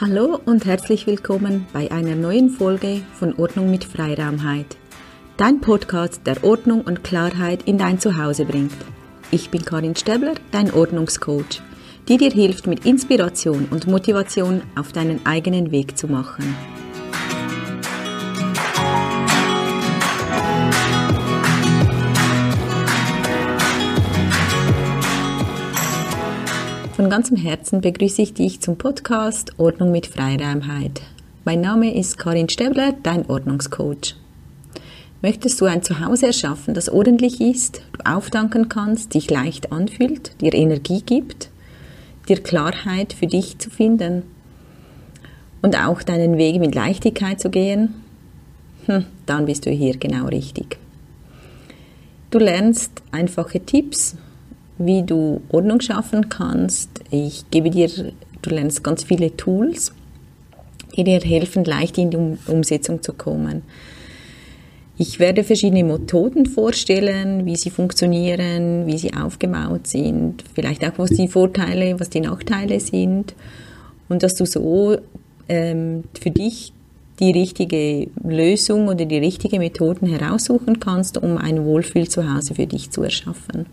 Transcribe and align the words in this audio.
Hallo 0.00 0.40
und 0.44 0.64
herzlich 0.64 1.06
willkommen 1.06 1.68
bei 1.72 1.88
einer 1.92 2.16
neuen 2.16 2.50
Folge 2.50 3.02
von 3.12 3.32
Ordnung 3.38 3.70
mit 3.70 3.84
Freiraumheit. 3.84 4.76
Dein 5.36 5.60
Podcast, 5.60 6.26
der 6.26 6.42
Ordnung 6.42 6.80
und 6.80 7.04
Klarheit 7.04 7.62
in 7.62 7.78
dein 7.78 8.00
Zuhause 8.00 8.44
bringt. 8.44 8.74
Ich 9.30 9.50
bin 9.50 9.64
Karin 9.64 9.94
Stäbler, 9.94 10.34
dein 10.50 10.74
Ordnungscoach, 10.74 11.62
die 12.08 12.16
dir 12.16 12.32
hilft, 12.32 12.66
mit 12.66 12.84
Inspiration 12.84 13.68
und 13.70 13.86
Motivation 13.86 14.62
auf 14.74 14.90
deinen 14.90 15.24
eigenen 15.24 15.70
Weg 15.70 15.96
zu 15.96 16.08
machen. 16.08 16.56
Von 26.94 27.10
ganzem 27.10 27.36
Herzen 27.36 27.80
begrüße 27.80 28.22
ich 28.22 28.34
dich 28.34 28.60
zum 28.60 28.78
Podcast 28.78 29.58
Ordnung 29.58 29.90
mit 29.90 30.06
Freiraumheit. 30.06 31.02
Mein 31.44 31.60
Name 31.60 31.92
ist 31.92 32.18
Karin 32.18 32.48
Stäbler, 32.48 32.94
dein 33.02 33.28
Ordnungscoach. 33.28 34.14
Möchtest 35.20 35.60
du 35.60 35.64
ein 35.64 35.82
Zuhause 35.82 36.26
erschaffen, 36.26 36.72
das 36.72 36.88
ordentlich 36.88 37.40
ist, 37.40 37.82
du 37.94 38.08
auftanken 38.08 38.68
kannst, 38.68 39.14
dich 39.14 39.28
leicht 39.28 39.72
anfühlt, 39.72 40.40
dir 40.40 40.54
Energie 40.54 41.02
gibt, 41.04 41.50
dir 42.28 42.40
Klarheit 42.40 43.12
für 43.12 43.26
dich 43.26 43.58
zu 43.58 43.70
finden 43.70 44.22
und 45.62 45.76
auch 45.76 46.00
deinen 46.00 46.38
Weg 46.38 46.60
mit 46.60 46.76
Leichtigkeit 46.76 47.40
zu 47.40 47.50
gehen? 47.50 47.92
Hm, 48.86 49.04
dann 49.26 49.46
bist 49.46 49.66
du 49.66 49.70
hier 49.70 49.96
genau 49.96 50.26
richtig. 50.26 50.78
Du 52.30 52.38
lernst 52.38 53.02
einfache 53.10 53.58
Tipps 53.58 54.16
wie 54.78 55.02
du 55.02 55.40
Ordnung 55.50 55.80
schaffen 55.80 56.28
kannst. 56.28 56.90
Ich 57.10 57.44
gebe 57.50 57.70
dir, 57.70 57.88
du 58.42 58.50
lernst 58.50 58.82
ganz 58.82 59.04
viele 59.04 59.36
Tools, 59.36 59.92
die 60.96 61.04
dir 61.04 61.20
helfen, 61.20 61.64
leicht 61.64 61.98
in 61.98 62.10
die 62.10 62.18
Umsetzung 62.50 63.02
zu 63.02 63.12
kommen. 63.12 63.62
Ich 64.96 65.18
werde 65.18 65.42
verschiedene 65.42 65.82
Methoden 65.82 66.46
vorstellen, 66.46 67.46
wie 67.46 67.56
sie 67.56 67.70
funktionieren, 67.70 68.86
wie 68.86 68.96
sie 68.96 69.12
aufgebaut 69.12 69.88
sind, 69.88 70.44
vielleicht 70.54 70.84
auch 70.84 70.92
was 70.98 71.10
die 71.10 71.26
Vorteile, 71.26 71.98
was 71.98 72.10
die 72.10 72.20
Nachteile 72.20 72.78
sind 72.78 73.34
und 74.08 74.22
dass 74.22 74.36
du 74.36 74.46
so 74.46 74.96
ähm, 75.48 76.04
für 76.20 76.30
dich 76.30 76.72
die 77.18 77.32
richtige 77.32 78.08
Lösung 78.22 78.86
oder 78.86 79.04
die 79.04 79.18
richtige 79.18 79.58
Methoden 79.58 80.06
heraussuchen 80.06 80.78
kannst, 80.78 81.20
um 81.20 81.38
ein 81.38 81.64
Wohlfühl 81.64 82.08
zu 82.08 82.32
Hause 82.32 82.54
für 82.54 82.66
dich 82.66 82.90
zu 82.90 83.02
erschaffen. 83.02 83.66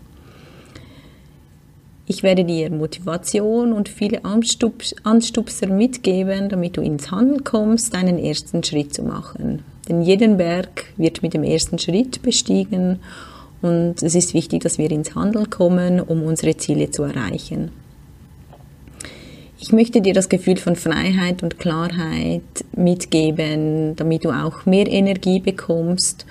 Ich 2.14 2.22
werde 2.22 2.44
dir 2.44 2.70
Motivation 2.70 3.72
und 3.72 3.88
viele 3.88 4.20
Anstupser 4.22 5.66
mitgeben, 5.68 6.50
damit 6.50 6.76
du 6.76 6.82
ins 6.82 7.10
Handeln 7.10 7.42
kommst, 7.42 7.94
deinen 7.94 8.18
ersten 8.18 8.62
Schritt 8.62 8.92
zu 8.92 9.02
machen. 9.02 9.64
Denn 9.88 10.02
jeden 10.02 10.36
Berg 10.36 10.92
wird 10.98 11.22
mit 11.22 11.32
dem 11.32 11.42
ersten 11.42 11.78
Schritt 11.78 12.20
bestiegen 12.20 12.98
und 13.62 14.02
es 14.02 14.14
ist 14.14 14.34
wichtig, 14.34 14.62
dass 14.62 14.76
wir 14.76 14.90
ins 14.90 15.14
Handeln 15.14 15.48
kommen, 15.48 16.00
um 16.00 16.22
unsere 16.22 16.54
Ziele 16.58 16.90
zu 16.90 17.04
erreichen. 17.04 17.70
Ich 19.58 19.72
möchte 19.72 20.02
dir 20.02 20.12
das 20.12 20.28
Gefühl 20.28 20.58
von 20.58 20.76
Freiheit 20.76 21.42
und 21.42 21.58
Klarheit 21.58 22.42
mitgeben, 22.76 23.96
damit 23.96 24.26
du 24.26 24.32
auch 24.32 24.66
mehr 24.66 24.86
Energie 24.86 25.40
bekommst 25.40 26.26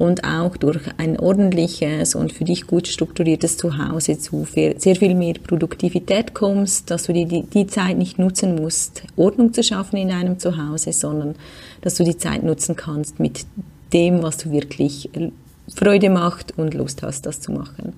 und 0.00 0.24
auch 0.24 0.56
durch 0.56 0.80
ein 0.96 1.20
ordentliches 1.20 2.14
und 2.14 2.32
für 2.32 2.44
dich 2.44 2.66
gut 2.66 2.88
strukturiertes 2.88 3.58
Zuhause 3.58 4.18
zu 4.18 4.46
sehr 4.46 4.96
viel 4.96 5.14
mehr 5.14 5.34
Produktivität 5.34 6.32
kommst, 6.32 6.90
dass 6.90 7.02
du 7.02 7.12
die, 7.12 7.26
die, 7.26 7.42
die 7.42 7.66
Zeit 7.66 7.98
nicht 7.98 8.18
nutzen 8.18 8.54
musst, 8.54 9.02
Ordnung 9.16 9.52
zu 9.52 9.62
schaffen 9.62 9.98
in 9.98 10.08
deinem 10.08 10.38
Zuhause, 10.38 10.94
sondern 10.94 11.34
dass 11.82 11.96
du 11.96 12.04
die 12.04 12.16
Zeit 12.16 12.42
nutzen 12.42 12.76
kannst 12.76 13.20
mit 13.20 13.44
dem, 13.92 14.22
was 14.22 14.38
du 14.38 14.50
wirklich 14.50 15.10
Freude 15.68 16.08
macht 16.08 16.56
und 16.56 16.72
Lust 16.72 17.02
hast, 17.02 17.26
das 17.26 17.42
zu 17.42 17.52
machen. 17.52 17.92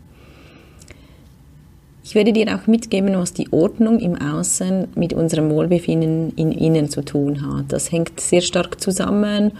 Ich 2.02 2.16
werde 2.16 2.32
dir 2.32 2.52
auch 2.52 2.66
mitgeben, 2.66 3.14
was 3.14 3.32
die 3.32 3.52
Ordnung 3.52 4.00
im 4.00 4.20
Außen 4.20 4.88
mit 4.96 5.12
unserem 5.12 5.50
Wohlbefinden 5.50 6.32
in 6.34 6.50
Innen 6.50 6.90
zu 6.90 7.04
tun 7.04 7.46
hat. 7.46 7.66
Das 7.68 7.92
hängt 7.92 8.18
sehr 8.18 8.40
stark 8.40 8.80
zusammen 8.80 9.52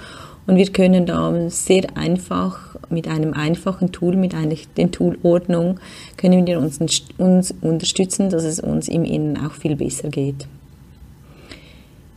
und 0.47 0.57
wir 0.57 0.67
können 0.73 1.07
da 1.07 1.49
sehr 1.51 1.97
einfach 1.97 2.77
mit 2.91 3.09
einem 3.09 3.33
einfachen 3.33 3.93
Tool, 3.93 4.17
mit 4.17 4.35
einer, 4.35 4.57
dem 4.77 4.91
Tool 4.91 5.19
Ordnung, 5.23 5.79
können 6.17 6.47
wir 6.47 6.59
uns, 6.59 6.79
uns 7.19 7.55
unterstützen, 7.61 8.31
dass 8.31 8.45
es 8.45 8.61
uns 8.61 8.89
im 8.89 9.05
Innen 9.05 9.37
auch 9.37 9.53
viel 9.53 9.77
besser 9.77 10.09
geht. 10.09 10.47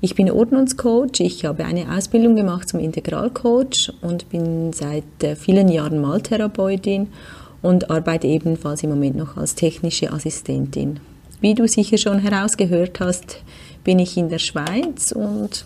Ich 0.01 0.13
bin 0.13 0.29
Ordnungscoach, 0.29 1.19
ich 1.19 1.45
habe 1.45 1.65
eine 1.65 1.91
Ausbildung 1.95 2.35
gemacht 2.35 2.69
zum 2.69 2.79
Integralcoach 2.79 3.91
und 4.01 4.29
bin 4.29 4.71
seit 4.73 5.23
äh, 5.23 5.35
vielen 5.35 5.67
Jahren 5.69 5.99
Maltherapeutin 5.99 7.07
und 7.61 7.89
arbeite 7.89 8.27
ebenfalls 8.27 8.83
im 8.83 8.91
Moment 8.91 9.15
noch 9.15 9.37
als 9.37 9.55
technische 9.55 10.11
Assistentin. 10.11 10.99
Wie 11.41 11.55
du 11.55 11.67
sicher 11.67 11.97
schon 11.97 12.19
herausgehört 12.19 12.99
hast, 12.99 13.37
bin 13.83 13.97
ich 13.99 14.17
in 14.17 14.29
der 14.29 14.39
Schweiz 14.39 15.11
und 15.11 15.65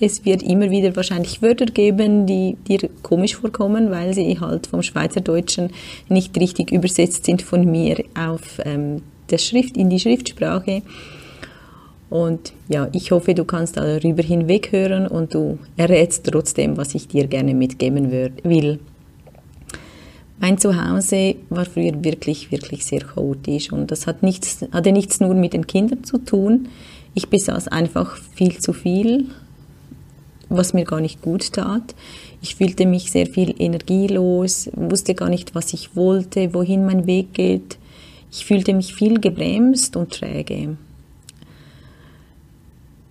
es 0.00 0.24
wird 0.24 0.42
immer 0.42 0.70
wieder 0.70 0.96
wahrscheinlich 0.96 1.40
Wörter 1.40 1.66
geben, 1.66 2.26
die 2.26 2.56
dir 2.66 2.88
komisch 3.02 3.36
vorkommen, 3.36 3.90
weil 3.90 4.12
sie 4.12 4.38
halt 4.40 4.66
vom 4.66 4.82
Schweizerdeutschen 4.82 5.70
nicht 6.08 6.38
richtig 6.38 6.72
übersetzt 6.72 7.24
sind 7.24 7.42
von 7.42 7.70
mir 7.70 8.04
auf 8.18 8.60
ähm, 8.64 9.02
der 9.30 9.38
Schrift 9.38 9.76
in 9.76 9.90
die 9.90 10.00
Schriftsprache. 10.00 10.82
Und 12.10 12.52
ja, 12.68 12.88
ich 12.92 13.10
hoffe, 13.12 13.34
du 13.34 13.44
kannst 13.44 13.76
darüber 13.76 14.22
hinweghören 14.22 15.06
und 15.06 15.34
du 15.34 15.58
errätst 15.76 16.24
trotzdem, 16.26 16.76
was 16.76 16.94
ich 16.94 17.08
dir 17.08 17.26
gerne 17.26 17.54
mitgeben 17.54 18.10
will. 18.10 18.78
Mein 20.38 20.58
Zuhause 20.58 21.36
war 21.48 21.64
früher 21.64 22.04
wirklich, 22.04 22.50
wirklich 22.50 22.84
sehr 22.84 23.00
chaotisch 23.00 23.72
und 23.72 23.90
das 23.90 24.06
hat 24.06 24.22
nichts, 24.22 24.64
hatte 24.72 24.92
nichts 24.92 25.20
nur 25.20 25.34
mit 25.34 25.54
den 25.54 25.66
Kindern 25.66 26.04
zu 26.04 26.18
tun. 26.18 26.68
Ich 27.14 27.28
besaß 27.28 27.68
einfach 27.68 28.16
viel 28.34 28.58
zu 28.58 28.72
viel 28.72 29.26
was 30.56 30.72
mir 30.72 30.84
gar 30.84 31.00
nicht 31.00 31.22
gut 31.22 31.52
tat. 31.52 31.94
Ich 32.42 32.56
fühlte 32.56 32.86
mich 32.86 33.10
sehr 33.10 33.26
viel 33.26 33.54
energielos, 33.58 34.70
wusste 34.74 35.14
gar 35.14 35.28
nicht, 35.28 35.54
was 35.54 35.72
ich 35.72 35.96
wollte, 35.96 36.54
wohin 36.54 36.86
mein 36.86 37.06
Weg 37.06 37.34
geht. 37.34 37.78
Ich 38.30 38.44
fühlte 38.44 38.74
mich 38.74 38.94
viel 38.94 39.20
gebremst 39.20 39.96
und 39.96 40.12
träge. 40.12 40.76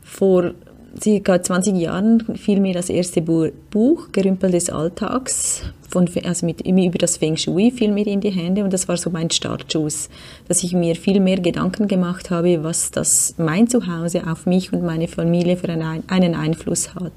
Vor 0.01 0.53
circa 1.01 1.41
20 1.41 1.75
Jahren 1.75 2.37
fiel 2.37 2.59
mir 2.59 2.73
das 2.73 2.89
erste 2.89 3.21
Buch 3.21 4.07
Gerümpel 4.11 4.51
des 4.51 4.69
Alltags 4.69 5.63
von, 5.89 6.09
also 6.23 6.45
mit, 6.45 6.65
über 6.65 6.97
das 6.97 7.17
Feng 7.17 7.37
Shui 7.37 7.71
fiel 7.71 7.91
mir 7.91 8.07
in 8.07 8.21
die 8.21 8.31
Hände 8.31 8.63
und 8.63 8.73
das 8.73 8.87
war 8.87 8.97
so 8.97 9.09
mein 9.09 9.29
Startschuss, 9.29 10.09
dass 10.47 10.63
ich 10.63 10.73
mir 10.73 10.95
viel 10.95 11.19
mehr 11.19 11.39
Gedanken 11.39 11.87
gemacht 11.87 12.31
habe, 12.31 12.63
was 12.63 12.91
das 12.91 13.35
mein 13.37 13.67
Zuhause 13.67 14.27
auf 14.27 14.45
mich 14.45 14.73
und 14.73 14.83
meine 14.83 15.07
Familie 15.07 15.57
für 15.57 15.69
einen, 15.69 16.03
einen 16.07 16.35
Einfluss 16.35 16.95
hat. 16.95 17.13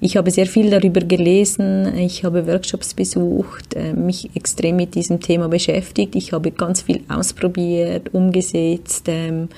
Ich 0.00 0.16
habe 0.16 0.32
sehr 0.32 0.46
viel 0.46 0.68
darüber 0.68 1.00
gelesen, 1.00 1.96
ich 1.96 2.24
habe 2.24 2.48
Workshops 2.48 2.92
besucht, 2.92 3.74
äh, 3.74 3.92
mich 3.92 4.30
extrem 4.34 4.74
mit 4.74 4.96
diesem 4.96 5.20
Thema 5.20 5.48
beschäftigt. 5.48 6.16
Ich 6.16 6.32
habe 6.32 6.50
ganz 6.50 6.82
viel 6.82 7.04
ausprobiert, 7.08 8.12
umgesetzt, 8.12 9.04
ähm, 9.06 9.48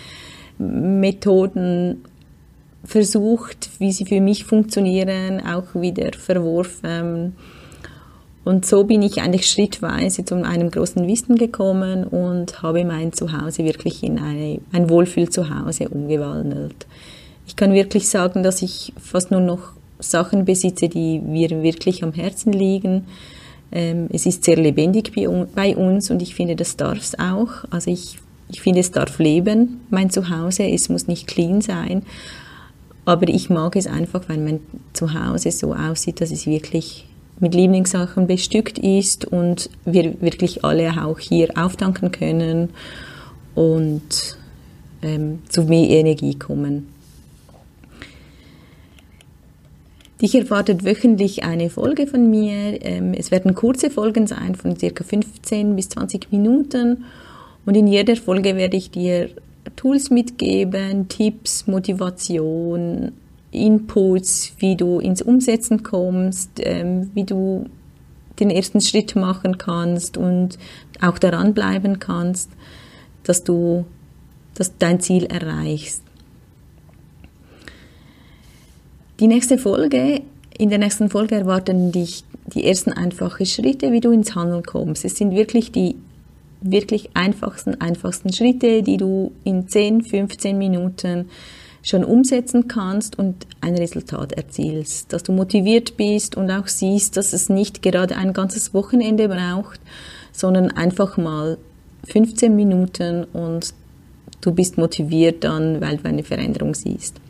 Methoden 0.58 2.02
versucht, 2.84 3.70
wie 3.78 3.92
sie 3.92 4.04
für 4.04 4.20
mich 4.20 4.44
funktionieren, 4.44 5.40
auch 5.40 5.74
wieder 5.74 6.12
verworfen. 6.12 7.34
Und 8.44 8.66
so 8.66 8.84
bin 8.84 9.00
ich 9.00 9.22
eigentlich 9.22 9.46
schrittweise 9.46 10.24
zu 10.24 10.34
einem 10.34 10.70
großen 10.70 11.06
Wissen 11.08 11.36
gekommen 11.36 12.04
und 12.04 12.62
habe 12.62 12.84
mein 12.84 13.12
Zuhause 13.12 13.64
wirklich 13.64 14.02
in 14.02 14.18
eine, 14.18 14.60
ein 14.70 14.90
Wohlfühl-Zuhause 14.90 15.88
umgewandelt. 15.88 16.86
Ich 17.46 17.56
kann 17.56 17.72
wirklich 17.72 18.08
sagen, 18.08 18.42
dass 18.42 18.60
ich 18.60 18.92
fast 19.00 19.30
nur 19.30 19.40
noch 19.40 19.72
Sachen 19.98 20.44
besitze, 20.44 20.88
die 20.88 21.20
mir 21.20 21.62
wirklich 21.62 22.02
am 22.02 22.12
Herzen 22.12 22.52
liegen. 22.52 23.06
Ähm, 23.72 24.08
es 24.12 24.26
ist 24.26 24.44
sehr 24.44 24.56
lebendig 24.56 25.12
bei 25.14 25.76
uns 25.76 26.10
und 26.10 26.20
ich 26.20 26.34
finde, 26.34 26.54
das 26.54 26.76
darf 26.76 26.98
es 26.98 27.18
auch. 27.18 27.64
Also 27.70 27.90
ich, 27.90 28.18
ich 28.50 28.60
finde, 28.60 28.80
es 28.80 28.90
darf 28.90 29.18
leben, 29.18 29.80
mein 29.88 30.10
Zuhause. 30.10 30.64
Es 30.64 30.90
muss 30.90 31.06
nicht 31.06 31.26
clean 31.26 31.62
sein, 31.62 32.02
aber 33.04 33.28
ich 33.28 33.50
mag 33.50 33.76
es 33.76 33.86
einfach, 33.86 34.28
weil 34.28 34.38
mein 34.38 34.60
Zuhause 34.92 35.50
so 35.50 35.74
aussieht, 35.74 36.20
dass 36.20 36.30
es 36.30 36.46
wirklich 36.46 37.06
mit 37.40 37.54
Lieblingssachen 37.54 38.26
bestückt 38.26 38.78
ist 38.78 39.24
und 39.24 39.68
wir 39.84 40.20
wirklich 40.20 40.64
alle 40.64 41.04
auch 41.04 41.18
hier 41.18 41.50
auftanken 41.56 42.12
können 42.12 42.70
und 43.54 44.36
ähm, 45.02 45.40
zu 45.48 45.64
mehr 45.64 45.88
Energie 45.90 46.36
kommen. 46.36 46.88
Dich 50.22 50.34
erwartet 50.36 50.84
wöchentlich 50.84 51.44
eine 51.44 51.68
Folge 51.68 52.06
von 52.06 52.30
mir. 52.30 52.82
Ähm, 52.82 53.12
es 53.14 53.30
werden 53.30 53.54
kurze 53.54 53.90
Folgen 53.90 54.26
sein 54.26 54.54
von 54.54 54.78
circa 54.78 55.04
15 55.04 55.76
bis 55.76 55.90
20 55.90 56.30
Minuten 56.32 57.04
und 57.66 57.76
in 57.76 57.86
jeder 57.86 58.16
Folge 58.16 58.56
werde 58.56 58.76
ich 58.76 58.90
dir 58.90 59.28
Tools 59.84 60.08
mitgeben, 60.08 61.08
Tipps, 61.08 61.66
Motivation, 61.66 63.12
Inputs, 63.50 64.54
wie 64.56 64.76
du 64.76 64.98
ins 64.98 65.20
Umsetzen 65.20 65.82
kommst, 65.82 66.52
ähm, 66.60 67.10
wie 67.12 67.24
du 67.24 67.66
den 68.40 68.48
ersten 68.48 68.80
Schritt 68.80 69.14
machen 69.14 69.58
kannst 69.58 70.16
und 70.16 70.58
auch 71.02 71.18
daran 71.18 71.52
bleiben 71.52 71.98
kannst, 71.98 72.48
dass 73.24 73.44
du 73.44 73.84
dass 74.54 74.78
dein 74.78 75.00
Ziel 75.00 75.24
erreichst. 75.26 76.02
Die 79.20 79.26
nächste 79.26 79.58
Folge, 79.58 80.22
in 80.56 80.70
der 80.70 80.78
nächsten 80.78 81.10
Folge 81.10 81.34
erwarten 81.34 81.92
dich 81.92 82.24
die 82.46 82.64
ersten 82.64 82.92
einfachen 82.92 83.44
Schritte, 83.44 83.92
wie 83.92 84.00
du 84.00 84.12
ins 84.12 84.34
Handeln 84.34 84.62
kommst. 84.62 85.04
Es 85.04 85.16
sind 85.16 85.32
wirklich 85.32 85.72
die 85.72 85.96
wirklich 86.64 87.10
einfachsten, 87.14 87.80
einfachsten 87.80 88.32
Schritte, 88.32 88.82
die 88.82 88.96
du 88.96 89.32
in 89.44 89.68
10, 89.68 90.02
15 90.02 90.56
Minuten 90.56 91.28
schon 91.82 92.02
umsetzen 92.02 92.66
kannst 92.66 93.18
und 93.18 93.46
ein 93.60 93.76
Resultat 93.76 94.32
erzielst, 94.32 95.12
dass 95.12 95.22
du 95.22 95.32
motiviert 95.32 95.98
bist 95.98 96.34
und 96.36 96.50
auch 96.50 96.66
siehst, 96.66 97.18
dass 97.18 97.34
es 97.34 97.50
nicht 97.50 97.82
gerade 97.82 98.16
ein 98.16 98.32
ganzes 98.32 98.72
Wochenende 98.72 99.28
braucht, 99.28 99.80
sondern 100.32 100.70
einfach 100.70 101.18
mal 101.18 101.58
15 102.08 102.56
Minuten 102.56 103.24
und 103.24 103.74
du 104.40 104.52
bist 104.52 104.78
motiviert 104.78 105.44
dann, 105.44 105.82
weil 105.82 105.98
du 105.98 106.08
eine 106.08 106.24
Veränderung 106.24 106.74
siehst. 106.74 107.20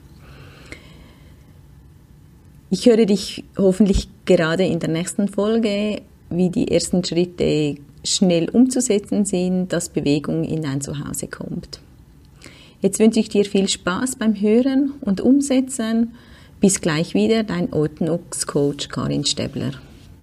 Ich 2.70 2.86
höre 2.86 3.06
dich 3.06 3.44
hoffentlich 3.58 4.08
gerade 4.24 4.64
in 4.64 4.78
der 4.78 4.88
nächsten 4.88 5.28
Folge, 5.28 6.02
wie 6.30 6.50
die 6.50 6.70
ersten 6.70 7.04
Schritte 7.04 7.76
schnell 8.04 8.48
umzusetzen 8.50 9.24
sind, 9.24 9.72
dass 9.72 9.88
Bewegung 9.88 10.44
in 10.44 10.62
dein 10.62 10.80
Zuhause 10.80 11.26
kommt. 11.26 11.80
Jetzt 12.80 12.98
wünsche 12.98 13.20
ich 13.20 13.30
dir 13.30 13.44
viel 13.44 13.68
Spaß 13.68 14.16
beim 14.16 14.38
Hören 14.38 14.92
und 15.00 15.20
Umsetzen. 15.20 16.12
Bis 16.60 16.80
gleich 16.80 17.14
wieder, 17.14 17.42
dein 17.42 17.72
Ordnungscoach 17.72 18.88
Karin 18.90 19.24
Stebler. 19.24 19.72